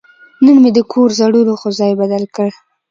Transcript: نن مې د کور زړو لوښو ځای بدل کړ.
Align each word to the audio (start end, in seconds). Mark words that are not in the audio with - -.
نن 0.45 0.57
مې 0.63 0.71
د 0.77 0.79
کور 0.91 1.09
زړو 1.19 1.39
لوښو 1.47 1.69
ځای 1.79 1.91
بدل 2.01 2.23
کړ. 2.35 2.49